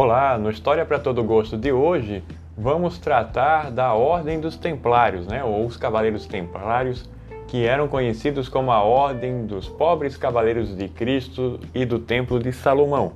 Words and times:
Olá, 0.00 0.38
no 0.38 0.48
História 0.48 0.86
para 0.86 1.00
Todo 1.00 1.24
Gosto 1.24 1.56
de 1.56 1.72
hoje 1.72 2.22
vamos 2.56 3.00
tratar 3.00 3.72
da 3.72 3.94
Ordem 3.94 4.38
dos 4.38 4.56
Templários, 4.56 5.26
né, 5.26 5.42
ou 5.42 5.66
os 5.66 5.76
Cavaleiros 5.76 6.24
Templários, 6.24 7.10
que 7.48 7.66
eram 7.66 7.88
conhecidos 7.88 8.48
como 8.48 8.70
a 8.70 8.80
Ordem 8.80 9.44
dos 9.44 9.68
Pobres 9.68 10.16
Cavaleiros 10.16 10.76
de 10.76 10.86
Cristo 10.86 11.58
e 11.74 11.84
do 11.84 11.98
Templo 11.98 12.38
de 12.38 12.52
Salomão. 12.52 13.14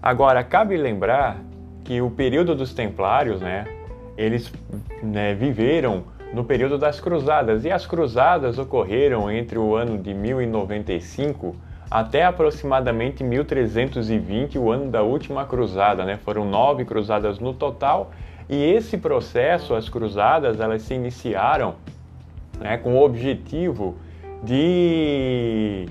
Agora, 0.00 0.44
cabe 0.44 0.76
lembrar 0.76 1.38
que 1.82 2.00
o 2.00 2.08
período 2.08 2.54
dos 2.54 2.72
Templários, 2.72 3.40
né, 3.40 3.66
eles 4.16 4.52
né, 5.02 5.34
viveram 5.34 6.04
no 6.32 6.44
período 6.44 6.78
das 6.78 7.00
Cruzadas, 7.00 7.64
e 7.64 7.70
as 7.72 7.84
Cruzadas 7.84 8.60
ocorreram 8.60 9.28
entre 9.28 9.58
o 9.58 9.74
ano 9.74 9.98
de 9.98 10.14
1095 10.14 11.56
até 11.92 12.24
aproximadamente 12.24 13.22
1320, 13.22 14.58
o 14.58 14.70
ano 14.70 14.90
da 14.90 15.02
última 15.02 15.44
cruzada, 15.44 16.06
né? 16.06 16.16
Foram 16.16 16.46
nove 16.46 16.86
cruzadas 16.86 17.38
no 17.38 17.52
total, 17.52 18.10
e 18.48 18.64
esse 18.64 18.96
processo, 18.96 19.74
as 19.74 19.90
cruzadas, 19.90 20.58
elas 20.58 20.80
se 20.80 20.94
iniciaram 20.94 21.74
né, 22.58 22.78
com 22.78 22.94
o 22.94 23.04
objetivo 23.04 23.94
de 24.42 25.84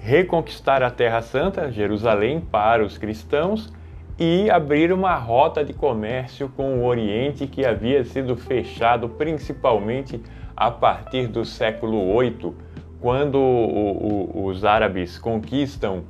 reconquistar 0.00 0.82
a 0.82 0.90
Terra 0.90 1.22
Santa, 1.22 1.72
Jerusalém, 1.72 2.40
para 2.40 2.84
os 2.84 2.98
cristãos 2.98 3.72
e 4.18 4.50
abrir 4.50 4.92
uma 4.92 5.14
rota 5.14 5.64
de 5.64 5.72
comércio 5.72 6.50
com 6.54 6.80
o 6.80 6.84
Oriente 6.84 7.46
que 7.46 7.64
havia 7.64 8.04
sido 8.04 8.36
fechado 8.36 9.08
principalmente 9.08 10.20
a 10.54 10.70
partir 10.70 11.26
do 11.26 11.42
século 11.44 12.18
VIII 12.20 12.67
quando 13.00 13.36
o, 13.36 14.32
o, 14.34 14.46
os 14.46 14.64
árabes 14.64 15.18
conquistam 15.18 16.04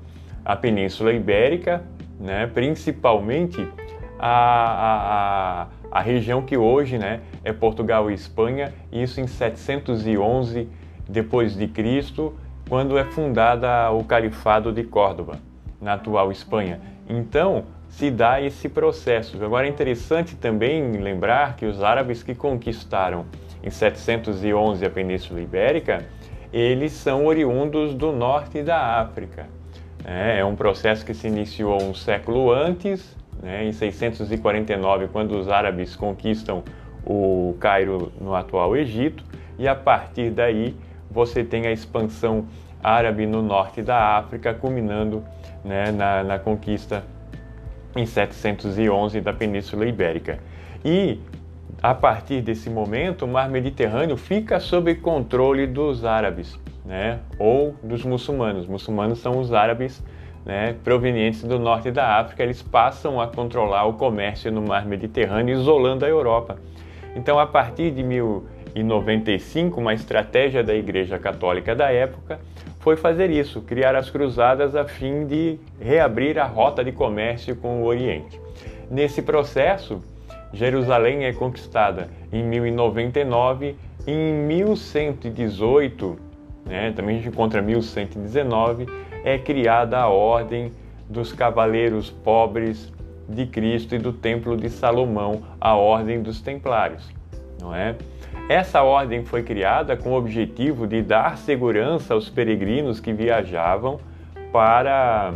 a 0.45 0.57
Península 0.57 1.13
Ibérica, 1.13 1.83
né, 2.19 2.47
principalmente 2.47 3.67
a, 4.19 5.67
a, 5.93 5.99
a, 5.99 6.01
região 6.01 6.43
que 6.43 6.57
hoje 6.57 6.99
né, 6.99 7.21
é 7.45 7.53
Portugal 7.53 8.11
e 8.11 8.15
Espanha, 8.15 8.73
isso 8.91 9.21
em 9.21 9.27
711 9.27 10.69
depois 11.09 11.57
de 11.57 11.69
Cristo, 11.69 12.35
quando 12.69 12.99
é 12.99 13.05
fundada 13.05 13.91
o 13.91 14.05
Califado 14.05 14.73
de 14.73 14.85
Córdoba, 14.85 15.39
na 15.81 15.95
atual 15.95 16.33
Espanha. 16.33 16.81
Então, 17.09 17.65
se 17.89 18.11
dá 18.11 18.41
esse 18.41 18.69
processo. 18.69 19.43
Agora 19.43 19.67
é 19.67 19.71
interessante 19.71 20.37
também 20.37 20.93
lembrar 20.93 21.57
que 21.57 21.65
os 21.65 21.83
árabes 21.83 22.23
que 22.23 22.35
conquistaram 22.35 23.27
em 23.63 23.71
711 23.71 24.85
a 24.85 24.91
Península 24.91 25.41
Ibérica, 25.41 26.07
eles 26.53 26.93
são 26.93 27.27
oriundos 27.27 27.95
do 27.95 28.13
norte 28.13 28.63
da 28.63 29.01
África. 29.01 29.47
É, 30.05 30.39
é 30.39 30.45
um 30.45 30.57
processo 30.57 31.05
que 31.05 31.13
se 31.13 31.27
iniciou 31.27 31.83
um 31.83 31.95
século 31.95 32.51
antes, 32.51 33.17
né, 33.43 33.65
em 33.65 33.73
649, 33.73 35.09
quando 35.09 35.39
os 35.39 35.49
árabes 35.49 35.95
conquistam 35.95 36.63
o 37.05 37.57
Cairo 37.61 38.13
no 38.21 38.35
atual 38.35 38.77
Egito, 38.77 39.25
e 39.59 39.67
a 39.67 39.75
partir 39.75 40.31
daí 40.31 40.75
você 41.11 41.43
tem 41.45 41.67
a 41.67 41.73
expansão 41.73 42.47
árabe 42.83 43.27
no 43.27 43.43
norte 43.43 43.83
da 43.83 44.17
África, 44.17 44.55
culminando 44.55 45.25
né, 45.65 45.91
na, 45.91 46.23
na 46.23 46.39
conquista 46.39 47.05
em 47.97 48.07
711 48.07 49.21
da 49.21 49.33
Península 49.33 49.87
Ibérica. 49.87 50.39
E 50.85 51.21
a 51.83 51.95
partir 51.95 52.43
desse 52.43 52.69
momento, 52.69 53.25
o 53.25 53.29
mar 53.29 53.49
Mediterrâneo 53.49 54.17
fica 54.17 54.59
sob 54.59 54.95
controle 54.97 55.67
dos 55.67 56.05
árabes, 56.05 56.59
né? 56.85 57.21
ou 57.39 57.75
dos 57.83 58.05
muçulmanos. 58.05 58.63
Os 58.63 58.69
muçulmanos 58.69 59.19
são 59.21 59.39
os 59.39 59.53
árabes 59.53 60.03
né, 60.45 60.75
provenientes 60.83 61.45
do 61.45 61.59
norte 61.59 61.91
da 61.91 62.19
África, 62.19 62.43
eles 62.43 62.63
passam 62.63 63.21
a 63.21 63.29
controlar 63.29 63.85
o 63.85 63.93
comércio 63.93 64.51
no 64.51 64.63
mar 64.63 64.87
Mediterrâneo, 64.87 65.55
isolando 65.55 66.05
a 66.05 66.09
Europa. 66.09 66.59
Então, 67.15 67.39
a 67.39 67.47
partir 67.47 67.91
de 67.91 68.03
1095, 68.03 69.79
uma 69.79 69.93
estratégia 69.93 70.65
da 70.65 70.75
Igreja 70.75 71.19
Católica 71.19 71.75
da 71.75 71.93
época 71.93 72.41
foi 72.81 72.97
fazer 72.97 73.31
isso, 73.31 73.61
criar 73.61 73.95
as 73.95 74.09
cruzadas 74.09 74.75
a 74.75 74.85
fim 74.87 75.27
de 75.27 75.59
reabrir 75.79 76.39
a 76.39 76.47
rota 76.47 76.83
de 76.83 76.93
comércio 76.93 77.55
com 77.55 77.83
o 77.83 77.85
Oriente. 77.85 78.41
Nesse 78.91 79.21
processo, 79.21 80.03
Jerusalém 80.53 81.25
é 81.25 81.33
conquistada 81.33 82.09
em 82.33 82.43
1099, 82.43 83.77
em 84.07 84.33
1118, 84.33 86.19
né, 86.65 86.93
também 86.93 87.17
a 87.17 87.19
gente 87.19 87.29
encontra 87.29 87.61
1119, 87.61 88.87
é 89.25 89.37
criada 89.39 89.99
a 89.99 90.09
Ordem 90.09 90.73
dos 91.09 91.33
Cavaleiros 91.33 92.11
Pobres 92.11 92.93
de 93.29 93.47
Cristo 93.47 93.95
e 93.95 93.99
do 93.99 94.13
Templo 94.13 94.57
de 94.57 94.71
Salomão, 94.71 95.43
a 95.61 95.75
Ordem 95.75 96.23
dos 96.23 96.41
Templários, 96.41 97.11
não 97.61 97.75
é? 97.75 97.95
Essa 98.49 98.83
ordem 98.83 99.25
foi 99.27 99.43
criada 99.43 99.95
com 99.95 100.11
o 100.11 100.17
objetivo 100.17 100.87
de 100.87 101.03
dar 101.03 101.37
segurança 101.37 102.15
aos 102.15 102.31
peregrinos 102.31 102.99
que 102.99 103.13
viajavam 103.13 104.01
para 104.51 105.35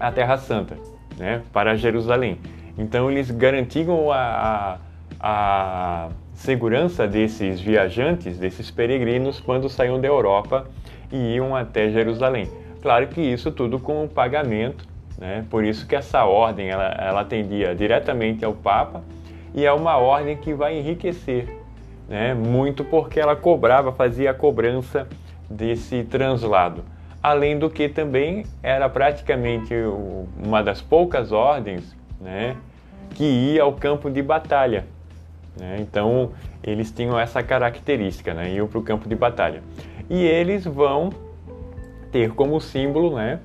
a 0.00 0.10
Terra 0.10 0.36
Santa, 0.36 0.76
né, 1.16 1.42
para 1.52 1.76
Jerusalém. 1.76 2.38
Então 2.78 3.10
eles 3.10 3.30
garantiam 3.30 4.10
a, 4.10 4.16
a, 4.18 4.78
a 5.20 6.08
segurança 6.34 7.06
desses 7.06 7.60
viajantes, 7.60 8.38
desses 8.38 8.70
peregrinos, 8.70 9.40
quando 9.40 9.68
saíam 9.68 10.00
da 10.00 10.06
Europa 10.06 10.66
e 11.10 11.34
iam 11.34 11.56
até 11.56 11.90
Jerusalém. 11.90 12.48
Claro 12.82 13.08
que 13.08 13.20
isso 13.20 13.50
tudo 13.50 13.78
com 13.78 14.04
um 14.04 14.08
pagamento, 14.08 14.86
né? 15.18 15.44
por 15.50 15.64
isso 15.64 15.86
que 15.86 15.96
essa 15.96 16.24
ordem 16.24 16.68
ela, 16.68 16.88
ela 16.98 17.20
atendia 17.22 17.74
diretamente 17.74 18.44
ao 18.44 18.52
Papa 18.52 19.02
e 19.54 19.64
é 19.64 19.72
uma 19.72 19.96
ordem 19.96 20.36
que 20.36 20.52
vai 20.52 20.78
enriquecer, 20.78 21.48
né? 22.08 22.34
muito 22.34 22.84
porque 22.84 23.18
ela 23.18 23.34
cobrava, 23.34 23.90
fazia 23.92 24.30
a 24.30 24.34
cobrança 24.34 25.08
desse 25.48 26.04
translado. 26.04 26.84
Além 27.22 27.58
do 27.58 27.70
que 27.70 27.88
também 27.88 28.44
era 28.62 28.88
praticamente 28.88 29.74
uma 30.44 30.62
das 30.62 30.80
poucas 30.80 31.32
ordens 31.32 31.96
né, 32.20 32.56
que 33.10 33.24
ia 33.24 33.62
ao 33.62 33.72
campo 33.72 34.10
de 34.10 34.22
batalha. 34.22 34.86
Né? 35.58 35.78
Então, 35.80 36.32
eles 36.62 36.90
tinham 36.90 37.18
essa 37.18 37.42
característica, 37.42 38.34
né? 38.34 38.52
iam 38.52 38.66
para 38.66 38.78
o 38.78 38.82
campo 38.82 39.08
de 39.08 39.14
batalha. 39.14 39.62
E 40.08 40.22
eles 40.24 40.64
vão 40.64 41.10
ter 42.12 42.32
como 42.32 42.60
símbolo, 42.60 43.16
né? 43.16 43.40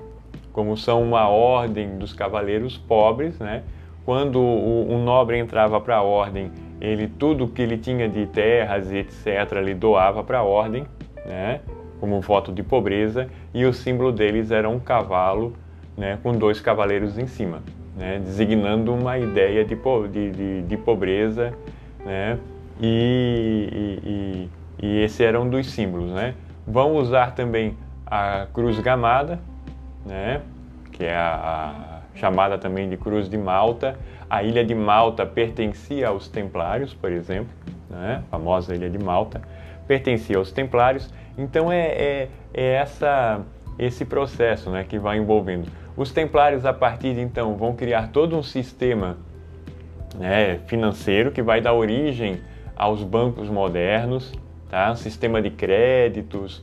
como 0.52 0.76
são 0.76 1.02
uma 1.02 1.28
ordem 1.28 1.96
dos 1.96 2.12
cavaleiros 2.12 2.76
pobres, 2.76 3.38
né? 3.38 3.62
quando 4.04 4.38
o, 4.38 4.92
um 4.92 5.02
nobre 5.02 5.38
entrava 5.38 5.80
para 5.80 5.96
a 5.96 6.02
ordem, 6.02 6.50
ele 6.80 7.06
tudo 7.06 7.48
que 7.48 7.62
ele 7.62 7.78
tinha 7.78 8.08
de 8.08 8.26
terras 8.26 8.90
e 8.90 8.98
etc. 8.98 9.26
ele 9.56 9.74
doava 9.74 10.22
para 10.22 10.38
a 10.38 10.42
ordem, 10.42 10.84
né? 11.24 11.60
como 11.98 12.20
voto 12.20 12.52
de 12.52 12.62
pobreza, 12.62 13.28
e 13.54 13.64
o 13.64 13.72
símbolo 13.72 14.10
deles 14.12 14.50
era 14.50 14.68
um 14.68 14.80
cavalo 14.80 15.54
né? 15.96 16.18
com 16.22 16.32
dois 16.32 16.60
cavaleiros 16.60 17.16
em 17.16 17.26
cima 17.26 17.62
né, 17.96 18.20
designando 18.24 18.94
uma 18.94 19.18
ideia 19.18 19.64
de, 19.64 19.76
de, 20.10 20.30
de, 20.30 20.62
de 20.62 20.76
pobreza, 20.76 21.52
né, 22.04 22.38
e, 22.80 23.68
e, 24.04 24.86
e, 24.86 25.00
esse 25.02 25.22
era 25.22 25.40
um 25.40 25.48
dos 25.48 25.70
símbolos. 25.70 26.10
Né. 26.10 26.34
Vão 26.66 26.96
usar 26.96 27.34
também 27.34 27.76
a 28.06 28.46
cruz 28.52 28.78
gamada, 28.80 29.38
né, 30.04 30.40
que 30.90 31.04
é 31.04 31.14
a, 31.14 32.02
a 32.14 32.18
chamada 32.18 32.58
também 32.58 32.88
de 32.88 32.96
cruz 32.96 33.28
de 33.28 33.38
Malta. 33.38 33.96
A 34.28 34.42
ilha 34.42 34.64
de 34.64 34.74
Malta 34.74 35.26
pertencia 35.26 36.08
aos 36.08 36.28
templários, 36.28 36.94
por 36.94 37.12
exemplo, 37.12 37.52
né, 37.90 38.22
a 38.26 38.30
famosa 38.30 38.74
ilha 38.74 38.88
de 38.88 38.98
Malta, 38.98 39.42
pertencia 39.86 40.38
aos 40.38 40.50
templários. 40.50 41.12
Então 41.36 41.70
é, 41.70 41.86
é, 41.86 42.28
é 42.54 42.74
essa, 42.74 43.40
esse 43.78 44.04
processo 44.04 44.70
né, 44.70 44.84
que 44.84 44.98
vai 44.98 45.18
envolvendo 45.18 45.68
os 45.96 46.10
templários, 46.10 46.64
a 46.64 46.72
partir 46.72 47.14
de 47.14 47.20
então, 47.20 47.56
vão 47.56 47.74
criar 47.74 48.08
todo 48.08 48.36
um 48.36 48.42
sistema 48.42 49.18
né, 50.18 50.58
financeiro 50.66 51.30
que 51.30 51.42
vai 51.42 51.60
dar 51.60 51.74
origem 51.74 52.40
aos 52.76 53.02
bancos 53.02 53.48
modernos, 53.48 54.32
tá? 54.70 54.90
um 54.90 54.96
sistema 54.96 55.40
de 55.42 55.50
créditos 55.50 56.62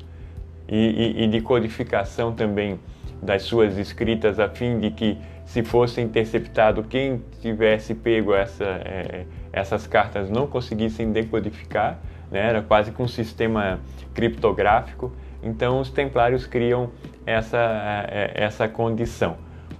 e, 0.67 1.15
e, 1.17 1.23
e 1.23 1.27
de 1.27 1.41
codificação 1.41 2.33
também 2.33 2.79
das 3.21 3.43
suas 3.43 3.77
escritas, 3.77 4.39
a 4.39 4.49
fim 4.49 4.79
de 4.79 4.91
que, 4.91 5.17
se 5.45 5.63
fosse 5.63 5.99
interceptado, 5.99 6.83
quem 6.83 7.23
tivesse 7.41 7.95
pego 7.95 8.35
essa, 8.35 8.63
é, 8.63 9.25
essas 9.51 9.87
cartas 9.87 10.29
não 10.29 10.45
conseguissem 10.45 11.11
decodificar, 11.11 11.99
né? 12.31 12.39
era 12.39 12.61
quase 12.61 12.91
que 12.91 13.01
um 13.01 13.07
sistema 13.07 13.79
criptográfico. 14.13 15.11
Então, 15.41 15.79
os 15.79 15.89
templários 15.89 16.45
criam 16.45 16.89
essa, 17.25 17.57
é, 17.57 18.33
é, 18.35 18.43
essa 18.43 18.67
condição. 18.67 19.37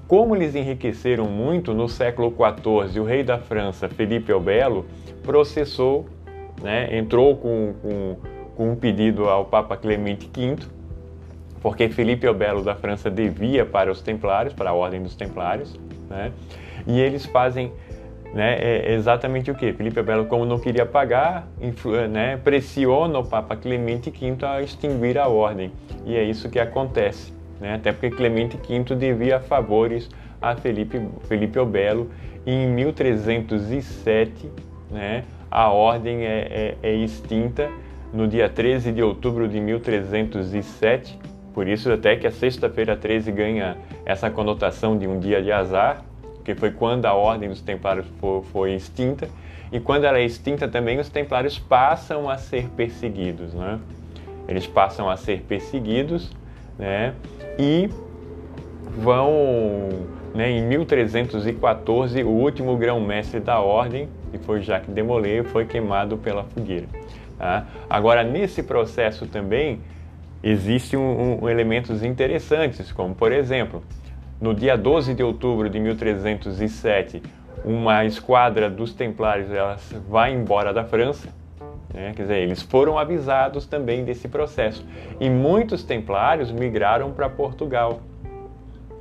Como 0.07 0.35
eles 0.35 0.56
enriqueceram 0.56 1.25
muito, 1.25 1.73
no 1.73 1.88
século 1.88 2.33
XIV, 2.33 3.00
o 3.00 3.03
rei 3.03 3.23
da 3.23 3.38
França, 3.38 3.88
Felipe 3.88 4.31
el 4.31 4.39
Belo, 4.39 4.85
processou, 5.21 6.07
né, 6.61 6.97
entrou 6.97 7.35
com, 7.38 7.73
com, 7.81 8.17
com 8.56 8.71
um 8.71 8.75
pedido 8.75 9.29
ao 9.29 9.45
Papa 9.45 9.77
Clemente 9.77 10.29
V, 10.35 10.57
porque 11.61 11.89
Felipe 11.89 12.25
el 12.25 12.33
Belo 12.33 12.63
da 12.63 12.73
França 12.73 13.09
devia 13.09 13.65
para 13.65 13.91
os 13.91 14.01
templários, 14.01 14.53
para 14.53 14.71
a 14.71 14.73
ordem 14.73 15.03
dos 15.03 15.15
templários, 15.15 15.77
né? 16.09 16.31
E 16.88 17.00
eles 17.00 17.25
fazem 17.25 17.71
né, 18.34 18.58
é 18.60 18.94
exatamente 18.94 19.50
o 19.50 19.56
que? 19.56 19.74
Felipe 19.74 20.02
Belo, 20.02 20.26
como 20.26 20.46
não 20.46 20.60
queria 20.60 20.86
pagar, 20.86 21.48
né, 22.10 22.38
pressiona 22.38 23.20
o 23.20 23.26
Papa 23.26 23.56
Clemente 23.56 24.12
V 24.12 24.46
a 24.46 24.62
extinguir 24.62 25.18
a 25.18 25.28
ordem. 25.28 25.72
E 26.06 26.16
é 26.16 26.24
isso 26.24 26.50
que 26.50 26.60
acontece. 26.60 27.34
Né? 27.60 27.76
Até 27.76 27.92
porque 27.92 28.12
Clemente 28.12 28.58
V 28.58 28.96
devia 28.96 29.40
favores 29.40 30.10
a 30.42 30.56
Felipe, 30.56 31.02
Felipe 31.28 31.64
Belo. 31.66 32.10
E 32.46 32.52
em 32.52 32.68
1307, 32.68 34.50
né, 34.90 35.24
a 35.52 35.70
ordem 35.70 36.26
é, 36.26 36.76
é, 36.84 36.90
é 36.90 36.94
extinta 36.94 37.70
no 38.14 38.28
dia 38.28 38.50
13 38.50 38.92
de 38.92 39.02
outubro 39.02 39.48
de 39.48 39.60
1307. 39.60 41.18
Por 41.54 41.68
isso 41.68 41.92
até 41.92 42.16
que 42.16 42.28
a 42.28 42.31
sexta-feira 42.31 42.96
13 42.96 43.31
ganha 43.31 43.78
essa 44.06 44.30
conotação 44.30 44.98
de 44.98 45.08
um 45.08 45.20
dia 45.20 45.42
de 45.42 45.52
azar, 45.52 46.04
que 46.50 46.56
foi 46.56 46.72
quando 46.72 47.06
a 47.06 47.13
ordem 47.13 47.48
dos 47.48 47.62
templários 47.62 48.07
foi, 48.19 48.42
foi, 48.51 48.74
extinta. 48.74 49.30
E 49.72 49.80
quando 49.80 50.06
ela 50.06 50.18
é 50.18 50.25
extinta 50.25 50.68
também, 50.68 51.00
os 51.00 51.07
templários 51.07 51.60
passam 51.60 52.28
a 52.28 52.40
ser 52.40 52.68
perseguidos, 52.69 53.54
né? 53.54 53.80
Eles 54.48 54.66
passam 54.66 55.07
a 55.07 55.16
ser 55.16 55.42
perseguidos, 55.42 56.31
né? 56.75 57.13
E 57.60 57.88
vão, 58.98 59.90
né, 60.34 60.50
em 60.50 60.63
1314, 60.63 62.24
o 62.24 62.30
último 62.30 62.75
grão-mestre 62.78 63.40
da 63.40 63.60
ordem, 63.60 64.10
que 64.31 64.40
foi 64.40 64.62
Jacques 64.63 64.92
de 64.92 65.04
Molay, 65.04 65.44
foi 65.44 65.66
queimado 65.66 66.18
pela 66.18 66.45
fogueira. 66.45 66.88
Tá? 67.38 67.68
Agora, 67.88 68.24
nesse 68.24 68.63
processo 68.63 69.28
também, 69.28 69.81
existem 70.42 70.98
um, 70.98 71.44
um, 71.44 71.50
elementos 71.50 72.02
interessantes, 72.02 72.92
como, 72.92 73.13
por 73.13 73.31
exemplo, 73.31 73.84
no 74.41 74.53
dia 74.53 74.77
12 74.77 75.13
de 75.13 75.24
outubro 75.24 75.69
de 75.69 75.80
1307, 75.80 77.21
uma 77.65 78.06
esquadra 78.06 78.69
dos 78.69 78.94
Templários 78.94 79.51
ela 79.51 79.75
vai 80.07 80.33
embora 80.33 80.74
da 80.74 80.86
França. 80.86 81.27
Né? 81.94 82.13
Quer 82.15 82.21
dizer, 82.21 82.38
eles 82.38 82.62
foram 82.62 82.97
avisados 82.97 83.65
também 83.65 84.06
desse 84.06 84.30
processo. 84.30 84.86
E 85.19 85.30
muitos 85.30 85.83
Templários 85.83 86.51
migraram 86.51 87.12
para 87.12 87.27
Portugal. 87.27 88.00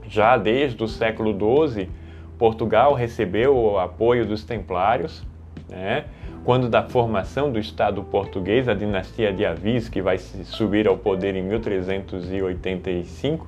Já 0.08 0.36
desde 0.36 0.82
o 0.82 0.88
século 0.88 1.32
XII, 1.32 1.88
Portugal 2.36 2.94
recebeu 2.94 3.56
o 3.56 3.78
apoio 3.78 4.26
dos 4.26 4.42
Templários. 4.42 5.24
Né? 5.68 6.06
Quando 6.44 6.68
da 6.68 6.82
formação 6.82 7.52
do 7.52 7.58
Estado 7.58 8.02
português, 8.02 8.68
a 8.68 8.74
dinastia 8.74 9.32
de 9.32 9.44
Avis, 9.44 9.88
que 9.88 10.02
vai 10.02 10.18
subir 10.18 10.88
ao 10.88 10.96
poder 10.96 11.36
em 11.36 11.42
1385, 11.42 13.46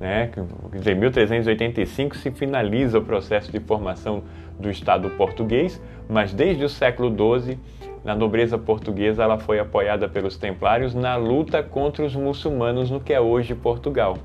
né? 0.00 0.30
Quer 0.32 0.78
dizer, 0.78 0.96
em 0.96 1.00
1385 1.00 2.16
se 2.16 2.30
finaliza 2.30 2.98
o 2.98 3.02
processo 3.02 3.52
de 3.52 3.60
formação 3.60 4.24
do 4.58 4.70
Estado 4.70 5.10
português, 5.10 5.80
mas 6.08 6.32
desde 6.32 6.64
o 6.64 6.68
século 6.68 7.10
XII, 7.10 7.58
na 8.02 8.16
nobreza 8.16 8.56
portuguesa, 8.56 9.22
ela 9.22 9.38
foi 9.38 9.58
apoiada 9.58 10.08
pelos 10.08 10.38
templários 10.38 10.94
na 10.94 11.16
luta 11.16 11.62
contra 11.62 12.04
os 12.04 12.16
muçulmanos 12.16 12.90
no 12.90 12.98
que 12.98 13.12
é 13.12 13.20
hoje 13.20 13.54
Portugal. 13.54 14.16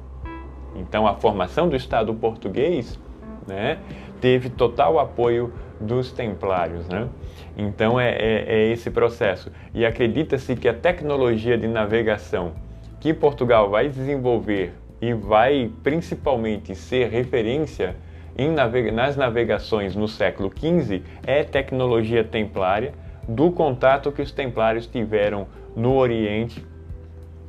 Então, 0.77 1.05
a 1.05 1.13
formação 1.15 1.67
do 1.67 1.75
Estado 1.75 2.13
português 2.13 2.97
né, 3.45 3.77
teve 4.21 4.49
total 4.49 4.97
apoio 4.97 5.53
dos 5.79 6.11
templários. 6.11 6.87
Né? 6.87 7.07
Então, 7.57 7.99
é, 7.99 8.11
é, 8.11 8.45
é 8.47 8.71
esse 8.71 8.89
processo. 8.89 9.51
E 9.73 9.85
acredita-se 9.85 10.55
que 10.55 10.69
a 10.69 10.73
tecnologia 10.73 11.57
de 11.57 11.67
navegação 11.67 12.53
que 12.99 13.13
Portugal 13.13 13.69
vai 13.69 13.89
desenvolver 13.89 14.73
e 15.05 15.13
vai 15.13 15.71
principalmente 15.83 16.73
ser 16.73 17.09
referência 17.09 17.95
navega 18.53 18.91
nas 18.91 19.15
navegações 19.15 19.95
no 19.95 20.07
século 20.07 20.51
XV 20.51 21.03
é 21.25 21.43
tecnologia 21.43 22.23
templária, 22.23 22.93
do 23.27 23.51
contato 23.51 24.11
que 24.11 24.21
os 24.21 24.31
templários 24.31 24.87
tiveram 24.87 25.47
no 25.75 25.93
Oriente, 25.93 26.65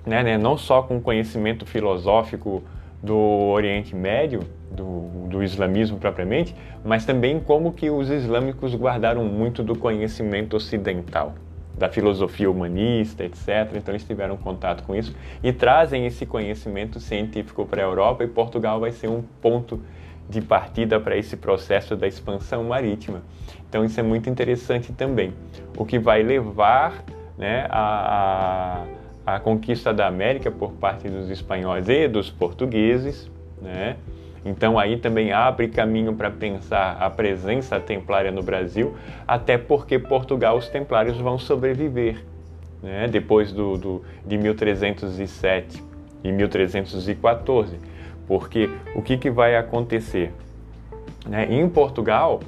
né, 0.05 0.23
né, 0.23 0.38
não 0.38 0.56
só 0.56 0.82
com 0.82 1.00
conhecimento 1.00 1.67
filosófico 1.67 2.62
do 3.03 3.17
Oriente 3.17 3.97
Médio, 3.97 4.41
do, 4.70 5.29
do, 5.29 5.43
islamismo 5.43 5.99
propriamente, 5.99 6.55
mas 6.85 7.05
também 7.05 7.41
como 7.41 7.73
que 7.73 7.91
os 7.91 8.11
islâmicos 8.11 8.75
guardaram 8.75 9.25
muito 9.25 9.62
do 9.62 9.76
conhecimento 9.76 10.56
ocidental 10.56 11.35
da 11.76 11.88
filosofia 11.88 12.50
humanista, 12.50 13.25
etc. 13.25 13.75
Então 13.76 13.93
eles 13.93 14.05
tiveram 14.05 14.37
contato 14.37 14.82
com 14.84 14.94
isso 14.94 15.14
e 15.43 15.52
trazem 15.52 16.06
esse 16.06 16.25
conhecimento 16.25 16.99
científico 16.99 17.67
para 17.67 17.82
a 17.82 17.84
Europa 17.84 18.25
e 18.25 18.26
Portugal 18.26 18.81
vai 18.81 18.93
ser 18.93 19.08
um 19.08 19.23
ponto 19.40 19.81
de 20.28 20.40
partida 20.40 20.99
para 20.99 21.17
esse 21.17 21.37
processo 21.37 21.94
da 21.94 22.06
expansão 22.06 22.64
marítima. 22.64 23.23
Então 23.69 23.84
isso 23.84 23.99
é 24.00 24.02
muito 24.02 24.28
interessante 24.28 24.93
também, 24.93 25.32
o 25.76 25.84
que 25.84 25.99
vai 25.99 26.23
levar 26.23 27.05
né, 27.38 27.67
a, 27.69 28.87
a, 29.26 29.34
a 29.37 29.40
conquista 29.40 29.93
da 29.93 30.06
América 30.06 30.50
por 30.50 30.73
parte 30.73 31.08
dos 31.08 31.31
espanhóis 31.31 31.88
e 31.88 32.08
dos 32.08 32.31
portugueses, 32.31 33.31
né? 33.61 33.96
Então 34.47 34.79
aí 34.79 34.97
também 34.97 35.33
abre 35.33 35.67
caminho 35.67 36.15
para 36.15 36.31
pensar 36.31 36.97
a 37.01 37.11
presença 37.11 37.81
templária 37.81 38.31
no 38.31 38.45
Brasil, 38.45 38.95
até 39.27 39.59
porque 39.59 39.99
Portugal 39.99 40.57
os 40.57 40.69
templários 40.69 41.19
vão 41.19 41.37
sobreviver. 41.37 42.25
Né? 42.81 43.09
Depois 43.09 43.51
do, 43.51 43.77
do, 43.77 44.05
de 44.25 44.39
1307 44.39 45.83
e 46.23 46.31
1314. 46.31 47.77
Porque 48.29 48.71
o 48.95 49.03
que, 49.03 49.19
que 49.19 49.31
vai 49.31 49.57
acontecer? 49.57 50.33
Né? 51.27 51.49
Em 51.51 51.69
Portugal, 51.69 52.39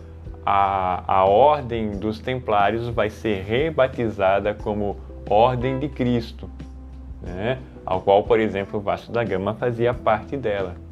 a, 0.46 1.02
a 1.04 1.24
Ordem 1.24 1.90
dos 1.90 2.20
Templários 2.20 2.88
vai 2.88 3.10
ser 3.10 3.42
rebatizada 3.42 4.54
como 4.54 4.96
Ordem 5.28 5.80
de 5.80 5.88
Cristo, 5.88 6.48
né? 7.20 7.58
ao 7.84 8.00
qual, 8.00 8.22
por 8.22 8.38
exemplo, 8.38 8.78
Vasco 8.78 9.10
da 9.10 9.24
Gama 9.24 9.54
fazia 9.54 9.92
parte 9.92 10.36
dela. 10.36 10.87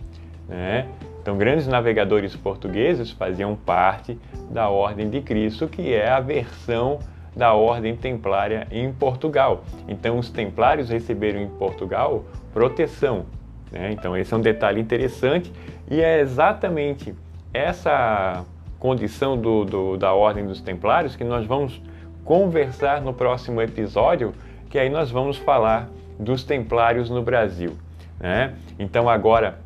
Né? 0.48 0.87
Então, 1.20 1.37
grandes 1.37 1.66
navegadores 1.66 2.37
portugueses 2.37 3.10
faziam 3.10 3.56
parte 3.56 4.19
da 4.50 4.69
Ordem 4.69 5.10
de 5.10 5.20
Cristo, 5.20 5.66
que 5.66 5.93
é 5.93 6.08
a 6.08 6.20
versão 6.20 7.00
da 7.34 7.52
Ordem 7.52 7.96
Templária 7.96 8.66
em 8.70 8.93
Portugal. 8.93 9.64
Então, 9.88 10.19
os 10.19 10.31
Templários 10.31 10.88
receberam 10.88 11.40
em 11.40 11.48
Portugal 11.48 12.25
proteção. 12.52 13.26
Né? 13.72 13.90
Então, 13.93 14.16
esse 14.16 14.32
é 14.32 14.37
um 14.37 14.40
detalhe 14.40 14.81
interessante 14.81 15.53
e 15.91 16.00
é 16.00 16.20
exatamente 16.20 17.12
essa 17.53 18.44
condição 18.79 19.36
do, 19.36 19.65
do, 19.65 19.96
da 19.96 20.15
Ordem 20.15 20.46
dos 20.46 20.60
Templários 20.60 21.17
que 21.17 21.24
nós 21.24 21.44
vamos 21.44 21.82
conversar 22.24 23.00
no 23.00 23.12
próximo 23.12 23.60
episódio, 23.60 24.32
que 24.70 24.79
aí 24.79 24.88
nós 24.88 25.10
vamos 25.10 25.36
falar 25.36 25.88
dos 26.19 26.44
Templários 26.44 27.10
no 27.10 27.22
Brasil. 27.22 27.76
Né? 28.20 28.55
Então, 28.79 29.08
agora 29.08 29.58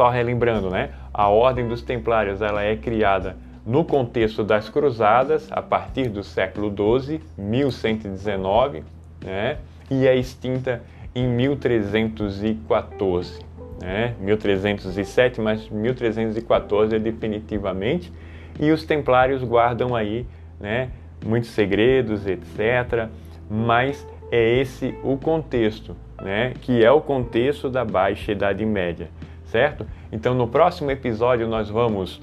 só 0.00 0.08
relembrando, 0.08 0.70
né? 0.70 0.92
A 1.12 1.28
Ordem 1.28 1.68
dos 1.68 1.82
Templários 1.82 2.40
ela 2.40 2.62
é 2.62 2.74
criada 2.74 3.36
no 3.66 3.84
contexto 3.84 4.42
das 4.42 4.66
Cruzadas 4.66 5.52
a 5.52 5.60
partir 5.60 6.08
do 6.08 6.24
século 6.24 6.74
XII, 6.74 7.20
1119, 7.36 8.82
né? 9.22 9.58
E 9.90 10.06
é 10.06 10.16
extinta 10.16 10.80
em 11.14 11.28
1314, 11.28 13.44
né? 13.78 14.14
1307, 14.18 15.38
mas 15.38 15.68
1314 15.68 16.96
é 16.96 16.98
definitivamente. 16.98 18.10
E 18.58 18.70
os 18.70 18.86
Templários 18.86 19.44
guardam 19.44 19.94
aí, 19.94 20.26
né? 20.58 20.88
Muitos 21.22 21.50
segredos, 21.50 22.26
etc. 22.26 23.10
Mas 23.50 24.08
é 24.32 24.60
esse 24.62 24.94
o 25.04 25.18
contexto, 25.18 25.94
né? 26.22 26.54
Que 26.62 26.82
é 26.82 26.90
o 26.90 27.02
contexto 27.02 27.68
da 27.68 27.84
Baixa 27.84 28.32
Idade 28.32 28.64
Média 28.64 29.10
certo? 29.50 29.84
Então, 30.12 30.34
no 30.34 30.46
próximo 30.46 30.90
episódio, 30.90 31.46
nós 31.46 31.68
vamos 31.68 32.20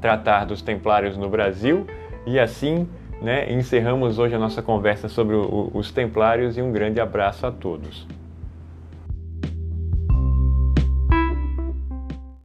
tratar 0.00 0.44
dos 0.44 0.62
Templários 0.62 1.16
no 1.16 1.28
Brasil 1.28 1.86
e 2.24 2.38
assim 2.38 2.88
né, 3.20 3.52
encerramos 3.52 4.18
hoje 4.18 4.34
a 4.34 4.38
nossa 4.38 4.62
conversa 4.62 5.08
sobre 5.08 5.34
o, 5.34 5.70
os 5.74 5.90
Templários 5.90 6.56
e 6.56 6.62
um 6.62 6.70
grande 6.70 7.00
abraço 7.00 7.46
a 7.46 7.50
todos. 7.50 8.06